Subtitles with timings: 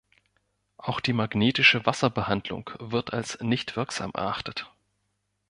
[0.77, 4.65] Auch die magnetische Wasserbehandlung wird als nicht wirksam erachtet.